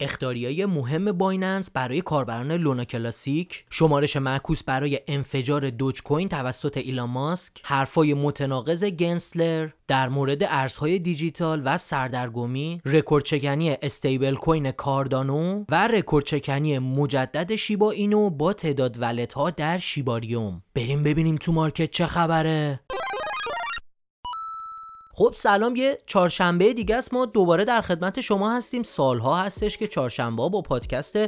اخطاریه‌ی 0.00 0.66
مهم 0.66 1.12
بایننس 1.12 1.70
برای 1.70 2.00
کاربران 2.00 2.52
لونا 2.52 2.84
کلاسیک 2.84 3.64
شمارش 3.70 4.16
معکوس 4.16 4.62
برای 4.62 5.00
انفجار 5.08 5.70
دوج 5.70 6.02
کوین 6.02 6.28
توسط 6.28 6.76
ایلان 6.76 7.10
ماسک 7.10 7.60
حرفای 7.62 8.14
متناقض 8.14 8.84
گنسلر 8.84 9.68
در 9.88 10.08
مورد 10.08 10.42
ارزهای 10.42 10.98
دیجیتال 10.98 11.62
و 11.64 11.78
سردرگمی 11.78 12.80
رکورد 12.84 13.24
شکنی 13.24 13.76
stablecoin 13.82 14.70
کاردانو 14.70 15.64
و 15.68 15.88
رکورد 15.88 16.24
شکنی 16.24 16.78
مجدد 16.78 17.54
شیبا 17.54 17.90
اینو 17.90 18.30
با 18.30 18.52
تعداد 18.52 19.02
wallet 19.02 19.32
ها 19.32 19.50
در 19.50 19.78
شیباریوم. 19.78 20.62
بریم 20.74 21.02
ببینیم 21.02 21.36
تو 21.36 21.52
market 21.52 21.90
چه 21.90 22.06
خبره. 22.06 22.80
خب 25.16 25.32
سلام 25.36 25.76
یه 25.76 25.98
چهارشنبه 26.06 26.72
دیگه 26.72 26.96
است. 26.96 27.14
ما 27.14 27.26
دوباره 27.26 27.64
در 27.64 27.80
خدمت 27.80 28.20
شما 28.20 28.56
هستیم. 28.56 28.82
سالها 28.82 29.36
هستش 29.36 29.78
که 29.78 29.88
چهارشنبه 29.88 30.48
با 30.48 30.62
پادکست 30.62 31.18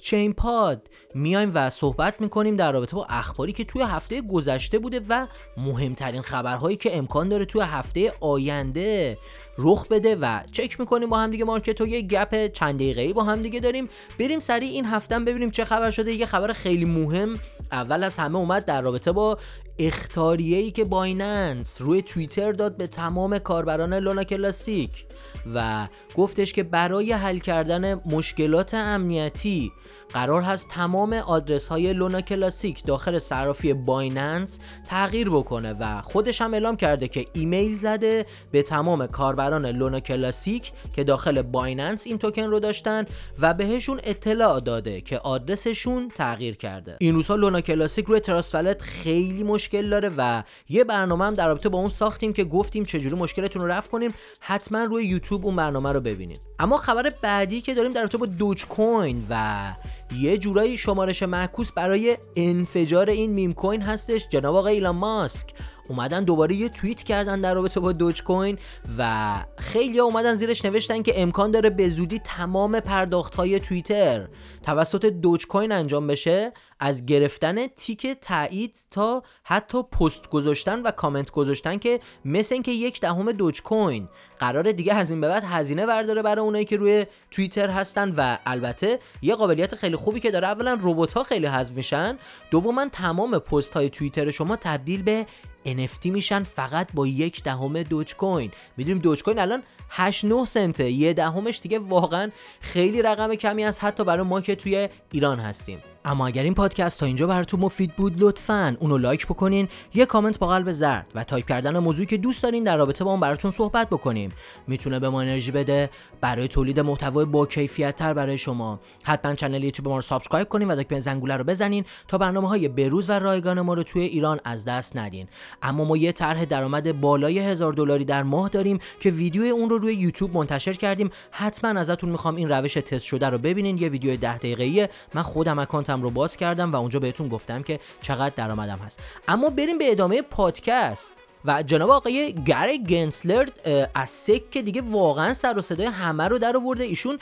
چین 0.00 0.32
پاد 0.32 0.90
میایم 1.14 1.50
و 1.54 1.70
صحبت 1.70 2.20
می‌کنیم 2.20 2.56
در 2.56 2.72
رابطه 2.72 2.96
با 2.96 3.06
اخباری 3.08 3.52
که 3.52 3.64
توی 3.64 3.82
هفته 3.82 4.20
گذشته 4.20 4.78
بوده 4.78 5.00
و 5.08 5.26
مهمترین 5.56 6.22
خبرهایی 6.22 6.76
که 6.76 6.96
امکان 6.96 7.28
داره 7.28 7.44
توی 7.44 7.62
هفته 7.62 8.12
آینده 8.20 9.18
رخ 9.58 9.86
بده 9.86 10.16
و 10.16 10.40
چک 10.52 10.80
می‌کنیم 10.80 11.08
با 11.08 11.18
هم 11.18 11.30
دیگه. 11.30 11.44
مارکت 11.44 11.80
و 11.80 11.86
یه 11.86 12.00
گپ 12.00 12.52
چند 12.52 12.74
دقیقه‌ای 12.74 13.12
با 13.12 13.24
هم 13.24 13.42
دیگه 13.42 13.60
داریم. 13.60 13.88
بریم 14.18 14.38
سریع 14.38 14.70
این 14.70 14.86
هفته 14.86 15.18
ببینیم 15.18 15.50
چه 15.50 15.64
خبر 15.64 15.90
شده. 15.90 16.12
یه 16.12 16.26
خبر 16.26 16.52
خیلی 16.52 16.84
مهم 16.84 17.40
اول 17.72 18.04
از 18.04 18.16
همه 18.16 18.38
اومد 18.38 18.64
در 18.64 18.80
رابطه 18.80 19.12
با 19.12 19.38
اخطاریه‌ای 19.78 20.70
که 20.70 20.84
بایننس 20.84 21.80
روی 21.80 22.02
توییتر 22.02 22.52
داد 22.52 22.76
به 22.76 22.86
تمام 22.86 23.38
کاربران 23.38 23.94
لونا 23.94 24.24
کلاسیک 24.24 25.06
و 25.54 25.88
گفتش 26.14 26.52
که 26.52 26.62
برای 26.62 27.12
حل 27.12 27.38
کردن 27.38 27.94
مشکلات 27.94 28.74
امنیتی 28.74 29.72
قرار 30.12 30.42
هست 30.42 30.68
تمام 30.68 31.12
آدرس 31.12 31.68
های 31.68 31.92
لونا 31.92 32.20
کلاسیک 32.20 32.84
داخل 32.84 33.18
صرافی 33.18 33.72
بایننس 33.72 34.58
تغییر 34.88 35.30
بکنه 35.30 35.72
و 35.72 36.02
خودش 36.02 36.42
هم 36.42 36.52
اعلام 36.52 36.76
کرده 36.76 37.08
که 37.08 37.24
ایمیل 37.32 37.76
زده 37.76 38.26
به 38.50 38.62
تمام 38.62 39.06
کاربران 39.06 39.66
لونا 39.66 40.00
کلاسیک 40.00 40.72
که 40.96 41.04
داخل 41.04 41.42
بایننس 41.42 42.06
این 42.06 42.18
توکن 42.18 42.42
رو 42.42 42.60
داشتن 42.60 43.06
و 43.38 43.54
بهشون 43.54 44.00
اطلاع 44.04 44.60
داده 44.60 45.00
که 45.00 45.18
آدرسشون 45.18 46.08
تغییر 46.14 46.56
کرده. 46.56 46.96
این 47.00 47.14
روزها 47.14 47.36
لونا 47.36 47.60
کلاسیک 47.60 48.06
روی 48.06 48.20
تراس 48.20 48.54
خیلی 48.80 49.42
مشکل 49.62 49.90
داره 49.90 50.10
و 50.16 50.42
یه 50.68 50.84
برنامه 50.84 51.24
هم 51.24 51.34
در 51.34 51.48
رابطه 51.48 51.68
با 51.68 51.78
اون 51.78 51.88
ساختیم 51.88 52.32
که 52.32 52.44
گفتیم 52.44 52.84
چجوری 52.84 53.16
مشکلتون 53.16 53.62
رو 53.62 53.68
رفع 53.68 53.90
کنیم. 53.90 54.14
حتما 54.40 54.84
روی 54.84 55.06
یوتیوب 55.06 55.46
اون 55.46 55.56
برنامه 55.56 55.92
رو 55.92 56.00
ببینید 56.00 56.40
اما 56.58 56.76
خبر 56.76 57.12
بعدی 57.22 57.60
که 57.60 57.74
داریم 57.74 57.92
در 57.92 58.00
رابطه 58.00 58.18
با 58.18 58.26
دوج 58.26 58.66
کوین 58.66 59.26
و 59.30 59.74
یه 60.16 60.38
جورایی 60.38 60.78
شمارش 60.78 61.22
معکوس 61.22 61.72
برای 61.72 62.16
انفجار 62.36 63.10
این 63.10 63.30
میم 63.30 63.52
کوین 63.52 63.82
هستش 63.82 64.28
جناب 64.28 64.54
آقای 64.54 64.74
ایلان 64.74 64.96
ماسک. 64.96 65.46
اومدن 65.92 66.24
دوباره 66.24 66.54
یه 66.54 66.68
توییت 66.68 67.02
کردن 67.02 67.40
در 67.40 67.54
رابطه 67.54 67.80
با 67.80 67.92
دوج 67.92 68.22
کوین 68.22 68.58
و 68.98 69.34
خیلی 69.58 70.00
اومدن 70.00 70.34
زیرش 70.34 70.64
نوشتن 70.64 71.02
که 71.02 71.22
امکان 71.22 71.50
داره 71.50 71.70
به 71.70 71.88
زودی 71.88 72.18
تمام 72.18 72.80
پرداخت 72.80 73.34
های 73.34 73.60
توییتر 73.60 74.28
توسط 74.62 75.06
دوج 75.06 75.46
کوین 75.46 75.72
انجام 75.72 76.06
بشه 76.06 76.52
از 76.80 77.06
گرفتن 77.06 77.66
تیک 77.66 78.06
تایید 78.06 78.76
تا 78.90 79.22
حتی 79.44 79.82
پست 79.82 80.30
گذاشتن 80.30 80.82
و 80.82 80.90
کامنت 80.90 81.30
گذاشتن 81.30 81.78
که 81.78 82.00
مثل 82.24 82.54
اینکه 82.54 82.72
یک 82.72 83.00
دهم 83.00 83.32
دوج 83.32 83.62
کوین 83.62 84.08
قرار 84.38 84.72
دیگه 84.72 84.94
از 84.94 85.10
این 85.10 85.20
به 85.20 85.28
بعد 85.28 85.44
هزینه 85.44 85.86
برداره 85.86 86.22
برای 86.22 86.44
اونایی 86.44 86.64
که 86.64 86.76
روی 86.76 87.06
توییتر 87.30 87.70
هستن 87.70 88.14
و 88.16 88.38
البته 88.46 88.98
یه 89.22 89.34
قابلیت 89.34 89.74
خیلی 89.74 89.96
خوبی 89.96 90.20
که 90.20 90.30
داره 90.30 90.48
اولا 90.48 90.78
ربات 90.82 91.12
ها 91.12 91.22
خیلی 91.22 91.46
حذف 91.46 91.74
میشن 91.74 92.18
دوما 92.50 92.86
تمام 92.92 93.38
پست 93.38 93.72
های 93.72 93.90
توییتر 93.90 94.30
شما 94.30 94.56
تبدیل 94.56 95.02
به 95.02 95.26
NFT 95.66 96.06
میشن 96.06 96.42
فقط 96.42 96.88
با 96.94 97.06
یک 97.06 97.42
دهم 97.42 97.82
دوج 97.82 98.14
کوین 98.14 98.50
می‌دونیم 98.76 99.02
دوج 99.02 99.22
کوین 99.22 99.38
الان 99.38 99.62
8 99.88 100.24
9 100.24 100.44
سنته. 100.44 100.90
یه 100.90 101.12
دهمش 101.12 101.60
دیگه 101.60 101.78
واقعا 101.78 102.30
خیلی 102.60 103.02
رقم 103.02 103.34
کمی 103.34 103.64
است 103.64 103.84
حتی 103.84 104.04
برای 104.04 104.26
ما 104.26 104.40
که 104.40 104.54
توی 104.54 104.88
ایران 105.12 105.40
هستیم. 105.40 105.82
اما 106.04 106.26
اگر 106.26 106.42
این 106.42 106.54
پادکست 106.54 107.00
تا 107.00 107.06
اینجا 107.06 107.26
براتون 107.26 107.60
مفید 107.60 107.92
بود 107.96 108.14
لطفا 108.18 108.76
اونو 108.80 108.98
like 108.98 109.26
بکنین 109.26 109.68
یه 109.94 110.06
کامنت 110.06 110.38
با 110.38 110.46
قلب 110.46 110.72
زرد 110.72 111.06
و 111.14 111.24
تایپ 111.24 111.48
کردن 111.48 111.78
موضوعی 111.78 112.06
که 112.06 112.16
دوست 112.16 112.42
دارین 112.42 112.64
در 112.64 112.76
رابطه 112.76 113.04
با 113.04 113.10
اون 113.10 113.20
براتون 113.20 113.50
صحبت 113.50 113.90
بکنیم. 113.90 114.32
می‌تونه 114.66 114.98
به 114.98 115.08
ما 115.08 115.20
انرژی 115.20 115.50
بده 115.50 115.90
برای 116.20 116.48
تولید 116.48 116.80
محتوای 116.80 117.24
با 117.24 117.46
کیفیت 117.46 117.96
تر 117.96 118.14
برای 118.14 118.38
شما. 118.38 118.80
حتما 119.02 119.34
کانال 119.34 119.64
یوتیوب 119.64 119.88
ما 119.88 119.96
رو 119.96 120.02
subscribe 120.02 120.48
کنین 120.48 120.68
و 120.68 120.76
دکمه 120.76 121.00
زنگوله 121.00 121.36
رو 121.36 121.44
بزنین 121.44 121.84
تا 122.08 122.18
برنامه 122.18 122.48
های 122.48 122.68
بروز 122.68 123.10
و 123.10 123.12
رایگان 123.12 123.60
ما 123.60 123.74
رو 123.74 123.82
توی 123.82 124.02
ایران 124.02 124.40
از 124.44 124.64
دست 124.64 124.96
ندین. 124.96 125.28
اما 125.62 125.84
ما 125.84 125.96
یه 125.96 126.12
طرح 126.12 126.44
درآمد 126.44 127.00
بالای 127.00 127.38
هزار 127.38 127.72
دلاری 127.72 128.04
در 128.04 128.22
ماه 128.22 128.48
داریم 128.48 128.78
که 129.00 129.10
ویدیو 129.10 129.42
اون 129.42 129.70
رو 129.70 129.78
روی 129.78 129.94
یوتیوب 129.94 130.36
منتشر 130.36 130.72
کردیم. 130.72 131.10
حتما 131.30 131.80
ازتون 131.80 132.10
می‌خوام 132.10 132.36
این 132.36 132.48
روش 132.48 132.74
تست 132.74 133.04
شده 133.04 133.28
رو 133.28 133.38
ببینین. 133.38 133.78
یه 133.78 133.88
ویدیو 133.88 134.16
ده 134.16 134.38
دقیقه‌ای 134.38 134.88
من 135.14 135.22
خودم 135.22 135.58
اکانت 135.58 135.91
رو 136.00 136.10
باز 136.10 136.36
کردم 136.36 136.72
و 136.72 136.76
اونجا 136.76 137.00
بهتون 137.00 137.28
گفتم 137.28 137.62
که 137.62 137.80
چقدر 138.00 138.34
درآمدم 138.36 138.78
هست. 138.78 139.00
اما 139.28 139.50
بریم 139.50 139.78
به 139.78 139.90
ادامه 139.90 140.22
پادکست. 140.22 141.12
و 141.44 141.62
جناب 141.62 141.90
آقای 141.90 142.34
گری 142.46 142.78
گنسلر 142.78 143.48
از 143.94 144.10
سک 144.10 144.50
که 144.50 144.62
دیگه 144.62 144.80
واقعا 144.80 145.32
سر 145.32 145.58
و 145.58 145.60
صدای 145.60 145.86
همه 145.86 146.28
رو 146.28 146.38
در 146.38 146.56
آورده. 146.56 146.84
ایشون 146.84 147.18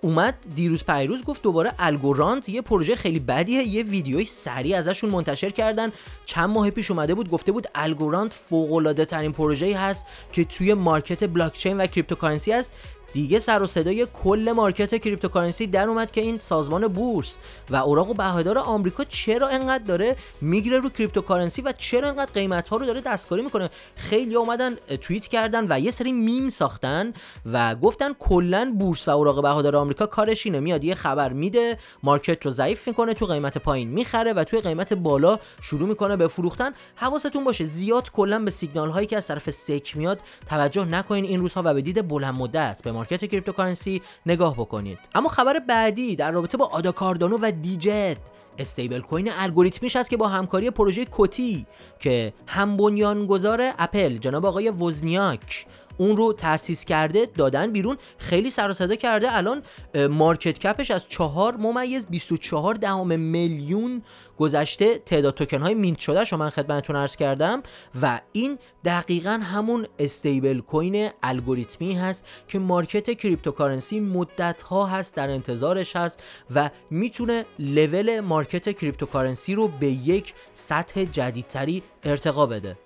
اومد 0.00 0.34
دیروز 0.54 0.84
پیروز 0.84 1.24
گفت 1.24 1.42
دوباره 1.42 1.72
الگورانت 1.78 2.48
یه 2.48 2.62
پروژه 2.62 2.96
خیلی 2.96 3.18
بدیه. 3.18 3.62
یه 3.62 3.82
ویدیوی 3.82 4.24
سریع 4.24 4.78
ازشون 4.78 5.10
منتشر 5.10 5.50
کردن. 5.50 5.92
چند 6.26 6.50
ماه 6.50 6.70
پیش 6.70 6.90
اومده 6.90 7.14
بود 7.14 7.30
گفته 7.30 7.52
بود 7.52 7.66
الگورانت 7.74 8.34
فوق 8.34 8.72
العاده 8.72 9.04
ترین 9.04 9.32
پروژه‌ای 9.32 9.72
هست 9.72 10.06
که 10.32 10.44
توی 10.44 10.74
market 10.74 11.28
بلاکچین 11.28 11.76
و 11.76 11.86
cryptocurrency 11.86 12.52
هست. 12.52 12.72
دیگه 13.12 13.38
سر 13.38 13.62
و 13.62 13.66
صدای 13.66 14.06
کل 14.24 14.52
market 14.56 14.94
cryptocurrency 14.94 15.66
در 15.66 15.88
اومد 15.88 16.10
که 16.10 16.20
این 16.20 16.38
سازمان 16.38 16.88
بورس 16.88 17.36
و 17.70 17.76
اوراق 17.76 18.16
بهادار 18.16 18.58
آمریکا 18.58 19.04
چرا 19.04 19.48
انقدر 19.48 19.84
داره 19.84 20.16
می‌گیره 20.40 20.78
رو 20.78 20.90
cryptocurrency 20.90 21.62
و 21.62 21.72
چرا 21.78 22.08
انقدر 22.08 22.32
قیمت 22.32 22.68
ها 22.68 22.76
رو 22.76 22.86
داره 22.86 23.00
دستکاری 23.00 23.42
می‌کنه؟ 23.42 23.70
خیلی 23.96 24.34
اومدن 24.34 24.74
توییت 24.74 25.26
کردن 25.26 25.66
و 25.68 25.80
یه 25.80 25.90
سری 25.90 26.12
میم 26.12 26.48
ساختن 26.48 27.12
و 27.52 27.74
گفتن 27.74 28.12
کلا 28.12 28.74
بورس 28.78 29.08
و 29.08 29.10
اوراق 29.10 29.42
بهادار 29.42 29.76
آمریکا 29.76 30.06
کارش 30.06 30.46
اینه. 30.46 30.60
میاد 30.60 30.84
یه 30.84 30.94
خبر 30.94 31.32
میده 31.32 31.78
market 32.02 32.44
رو 32.44 32.50
ضعیف 32.50 32.88
می‌کنه 32.88 33.14
تو 33.14 33.26
قیمت 33.26 33.58
پایین 33.58 33.88
می‌خره 33.88 34.32
و 34.32 34.44
توی 34.44 34.60
قیمت 34.60 34.92
بالا 34.92 35.38
شروع 35.62 35.88
می‌کنه 35.88 36.16
به 36.16 36.28
فروختن. 36.28 36.70
حواستون 36.94 37.44
باشه 37.44 37.64
زیاد 37.64 38.10
کلا 38.10 38.38
به 38.38 38.50
سیگنال 38.50 38.90
هایی 38.90 39.06
که 39.06 39.16
از 39.16 39.26
طرف 39.26 39.50
SEC 39.50 39.96
میاد 39.96 40.20
توجه 40.48 40.84
نکنین 40.84 41.24
این 41.24 41.40
روزها 41.40 41.62
و 41.64 41.74
به 41.74 41.82
دید 41.82 42.08
بلند 42.08 42.34
مدت 42.34 42.82
به 42.84 42.92
market 43.00 43.24
cryptocurrency 43.24 44.02
نگاه 44.26 44.54
بکنید. 44.54 44.98
اما 45.14 45.28
خبر 45.28 45.58
بعدی 45.58 46.16
در 46.16 46.30
رابطه 46.30 46.58
با 46.58 46.66
آدا 46.66 46.92
کاردانو 46.92 47.38
و 47.42 47.52
Djed. 47.62 48.16
stablecoin 48.58 49.32
الگوریتمیش 49.32 49.96
هست 49.96 50.10
که 50.10 50.16
با 50.16 50.28
همکاری 50.28 50.70
پروژه 50.70 51.04
کوتی 51.04 51.66
که 52.00 52.32
هم 52.46 52.76
بنیانگذار 52.76 53.72
اپل 53.78 54.18
جناب 54.18 54.46
آقای 54.46 54.70
وزنیاک 54.70 55.66
اون 56.00 56.16
رو 56.16 56.32
تاسیس 56.32 56.84
کرده 56.84 57.26
دادن 57.26 57.72
بیرون. 57.72 57.98
خیلی 58.18 58.50
سر 58.50 58.72
صدا 58.72 58.94
کرده. 58.94 59.36
الان 59.36 59.62
market 60.10 60.58
cap 60.58 60.77
ش 60.77 60.90
از 60.90 61.08
4 61.08 61.56
ممیز 61.56 62.06
24 62.06 62.74
دهم 62.74 63.20
میلیون 63.20 64.02
گذشته 64.38 64.98
تعداد 64.98 65.34
توکن 65.34 65.62
های 65.62 65.74
mint 65.74 65.98
شده 65.98 66.24
شما 66.24 66.38
من 66.38 66.50
خدمتتون 66.50 66.96
عرض 66.96 67.16
کردم. 67.16 67.62
و 68.02 68.20
این 68.32 68.58
دقیقا 68.84 69.40
همون 69.42 69.86
stablecoin 69.98 71.08
الگوریتمی 71.22 71.94
هست 71.94 72.24
که 72.48 72.58
market 72.58 73.10
cryptocurrency 73.10 74.00
مدت 74.00 74.62
ها 74.62 74.86
هست 74.86 75.14
در 75.14 75.30
انتظارش 75.30 75.96
هست 75.96 76.22
و 76.54 76.70
می‌تونه 76.90 77.44
level 77.58 78.20
market 78.20 78.78
cryptocurrency 78.78 79.54
رو 79.54 79.68
به 79.68 79.86
یک 79.86 80.34
سطح 80.54 81.04
جدیدتری 81.04 81.82
ارتقا 82.04 82.46
بده. 82.46 82.76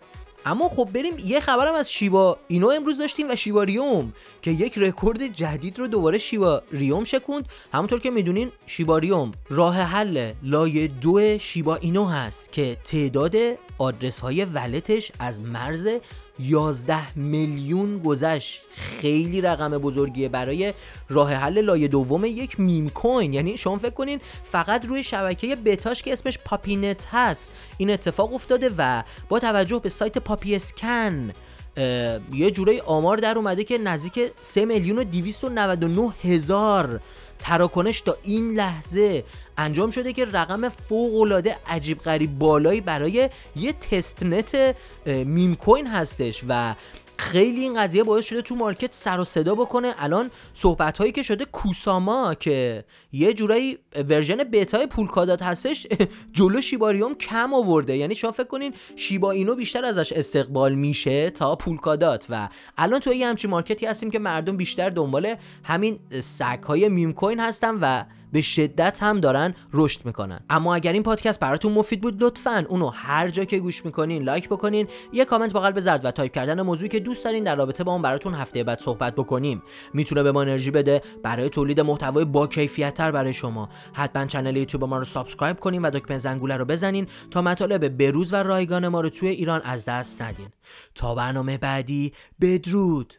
اما 0.44 0.68
خب 0.68 0.88
بریم 0.94 1.14
یه 1.24 1.40
خبرم 1.40 1.74
از 1.74 1.92
شیبا 1.92 2.38
اینو 2.48 2.68
امروز 2.68 2.98
داشتیم 2.98 3.30
و 3.30 3.36
شیبا 3.36 3.62
ریوم 3.62 4.12
که 4.42 4.50
یک 4.50 4.78
رکورد 4.78 5.26
جدید 5.26 5.78
رو 5.78 5.86
دوباره 5.86 6.18
شیبا 6.18 6.62
ریوم 6.72 7.04
شکوند. 7.04 7.48
همونطور 7.72 8.00
که 8.00 8.10
می‌دونین 8.10 8.52
شیبا 8.66 8.98
ریوم 8.98 9.32
راه 9.50 9.76
حل 9.76 10.32
لایه 10.42 10.86
دو 10.88 11.38
شیبا 11.38 11.76
اینو 11.76 12.04
هست 12.04 12.52
که 12.52 12.76
تعداد 12.84 13.36
آدرس 13.78 14.20
های 14.20 14.44
wallet 14.44 14.95
ش 14.95 15.12
از 15.18 15.40
مرز 15.40 15.88
11 16.38 17.18
میلیون 17.18 17.98
گذشت. 17.98 18.62
خیلی 18.74 19.40
رقم 19.40 19.78
بزرگیه 19.78 20.28
برای 20.28 20.74
راه 21.08 21.32
حل 21.32 21.60
لایه 21.60 21.88
دوم 21.88 22.24
یک 22.24 22.60
meme 22.60 22.88
coin. 22.88 23.32
یعنی 23.32 23.56
شما 23.56 23.78
فکر 23.78 23.90
کنین 23.90 24.20
فقط 24.44 24.84
روی 24.84 25.02
شبکه 25.02 25.56
بتاش 25.56 26.02
که 26.02 26.12
اسمش 26.12 26.38
Puppynet 26.44 27.06
هست 27.10 27.52
این 27.78 27.90
اتفاق 27.90 28.34
افتاده 28.34 28.70
و 28.78 29.02
با 29.28 29.38
توجه 29.38 29.78
به 29.78 29.88
سایت 29.88 30.18
PuppyScan 30.18 31.30
یه 32.32 32.50
جورایی 32.52 32.80
آمار 32.80 33.16
در 33.16 33.38
اومده 33.38 33.64
که 33.64 33.78
نزدیک 33.78 34.30
3 34.40 34.64
میلیون 34.64 34.98
و 34.98 35.04
299 35.04 36.12
هزار 36.24 37.00
تراکنش 37.38 38.00
تا 38.00 38.16
این 38.22 38.52
لحظه 38.52 39.24
انجام 39.58 39.90
شده 39.90 40.12
که 40.12 40.24
رقم 40.24 40.68
فوق 40.68 41.20
العاده 41.20 41.56
عجیب 41.68 41.98
غریب 41.98 42.38
بالایی 42.38 42.80
برای 42.80 43.30
یه 43.56 43.72
testnet 43.72 44.76
meme 45.06 45.54
coin 45.54 45.86
هستش 45.86 46.42
و 46.48 46.74
خیلی 47.24 47.60
این 47.60 47.74
قضیه 47.74 48.04
باعث 48.04 48.26
شده 48.26 48.42
تو 48.42 48.54
market 48.54 48.94
سر 48.94 49.20
و 49.20 49.24
صدا 49.24 49.54
بکنه. 49.54 49.94
الان 49.98 50.30
صحبت 50.54 50.98
هایی 50.98 51.12
که 51.12 51.22
شده 51.22 51.44
کوساما 51.44 52.34
که 52.34 52.84
یه 53.12 53.34
جورایی 53.34 53.78
version 54.08 54.36
بتای 54.36 54.86
پولکادات 54.86 55.42
هستش 55.42 55.86
جلو 56.32 56.60
شیباریوم 56.60 57.14
کم 57.14 57.54
آورده. 57.54 57.96
یعنی 57.96 58.14
شما 58.14 58.30
فکر 58.30 58.46
کنین 58.46 58.74
شیبا 58.96 59.30
اینو 59.30 59.54
بیشتر 59.54 59.84
ازش 59.84 60.12
استقبال 60.12 60.74
میشه 60.74 61.30
تا 61.30 61.56
پولکادات. 61.56 62.26
و 62.30 62.48
الان 62.78 63.00
تو 63.00 63.12
یه 63.12 63.26
همچین 63.26 63.50
market 63.50 63.81
ی 63.81 63.86
هستیم 63.86 64.10
که 64.10 64.18
مردم 64.18 64.56
بیشتر 64.56 64.90
دنبال 64.90 65.34
همین 65.64 65.98
سگ 66.22 66.62
های 66.62 66.88
meme 66.88 67.12
coin 67.12 67.40
هستن 67.40 67.78
و 67.80 68.04
به 68.34 68.40
شدت 68.40 69.02
هم 69.02 69.20
دارن 69.20 69.54
رشد 69.72 70.06
می‌کنن. 70.06 70.40
اما 70.50 70.74
اگر 70.74 70.92
این 70.92 71.02
پادکست 71.02 71.40
براتون 71.40 71.72
مفید 71.72 72.00
بود 72.00 72.22
لطفا 72.22 72.66
اونو 72.68 72.88
هر 72.88 73.28
جا 73.28 73.44
که 73.44 73.58
گوش 73.58 73.84
می‌کنین 73.84 74.22
like 74.22 74.48
بکنین 74.48 74.88
یه 75.12 75.24
کامنت 75.24 75.52
با 75.52 75.60
قلب 75.60 75.80
زرد 75.80 76.04
و 76.04 76.10
تایپ 76.10 76.32
کردن 76.32 76.62
موضوعی 76.62 76.88
که 76.88 77.00
دوست 77.00 77.24
دارین 77.24 77.44
در 77.44 77.56
رابطه 77.56 77.84
با 77.84 77.92
اون 77.92 78.02
براتون 78.02 78.34
هفته 78.34 78.64
بعد 78.64 78.80
صحبت 78.80 79.14
بکنیم. 79.14 79.62
می‌تونه 79.92 80.22
به 80.22 80.32
ما 80.32 80.42
انرژی 80.42 80.70
بده 80.70 81.02
برای 81.22 81.48
تولید 81.48 81.80
محتوای 81.80 82.24
با 82.24 82.46
کیفیت 82.46 82.94
تر 82.94 83.12
برای 83.12 83.32
شما. 83.32 83.68
حتما 83.92 84.26
کانال 84.26 84.56
یوتیوب 84.56 84.84
ما 84.84 84.98
رو 84.98 85.04
subscribe 85.04 85.60
کنین 85.60 85.82
و 85.82 85.90
دکمه 85.90 86.18
زنگوله 86.18 86.56
رو 86.56 86.64
بزنین 86.64 87.06
تا 87.30 87.42
مطالب 87.42 87.88
بروز 87.88 88.32
و 88.32 88.36
رایگان 88.36 88.88
ما 88.88 89.00
رو 89.00 89.08
توی 89.08 89.28
ایران 89.28 89.60
از 89.64 89.84
دست 89.84 90.22
ندین. 90.22 90.48
تا 90.94 91.14
برنامه 91.14 91.58
بعدی 91.58 92.12
بدرود! 92.40 93.14